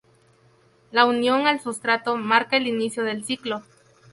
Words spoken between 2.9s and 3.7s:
del ciclo.